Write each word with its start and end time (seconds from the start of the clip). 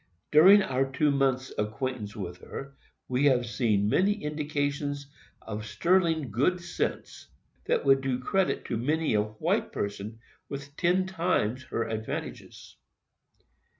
During 0.31 0.63
our 0.63 0.91
two 0.91 1.11
months' 1.11 1.53
acquaintance 1.59 2.15
with 2.15 2.39
her, 2.39 2.75
we 3.07 3.25
have 3.25 3.45
seen 3.45 3.87
many 3.87 4.13
indications 4.23 5.05
of 5.43 5.63
sterling 5.63 6.31
good 6.31 6.59
sense, 6.59 7.27
that 7.65 7.85
would 7.85 8.01
do 8.01 8.17
credit 8.17 8.65
to 8.65 8.77
many 8.77 9.13
a 9.13 9.21
white 9.21 9.71
person 9.71 10.17
with 10.49 10.75
ten 10.75 11.05
times 11.05 11.65
her 11.65 11.87
advantages. 11.87 12.77